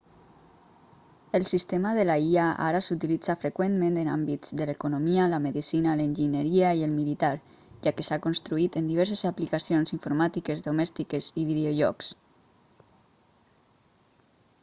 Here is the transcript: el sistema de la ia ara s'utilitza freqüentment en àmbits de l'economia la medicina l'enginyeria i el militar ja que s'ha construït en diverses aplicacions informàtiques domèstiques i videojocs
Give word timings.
el 1.37 1.43
sistema 1.49 1.89
de 1.97 2.05
la 2.09 2.13
ia 2.29 2.45
ara 2.67 2.79
s'utilitza 2.85 3.35
freqüentment 3.43 3.99
en 4.03 4.09
àmbits 4.13 4.55
de 4.61 4.67
l'economia 4.69 5.27
la 5.33 5.41
medicina 5.43 5.93
l'enginyeria 5.99 6.71
i 6.79 6.83
el 6.87 6.95
militar 7.01 7.31
ja 7.89 7.95
que 7.99 8.07
s'ha 8.09 8.19
construït 8.25 8.79
en 8.83 8.89
diverses 8.93 9.23
aplicacions 9.33 9.95
informàtiques 9.99 10.67
domèstiques 10.71 11.29
i 11.43 11.47
videojocs 11.53 12.13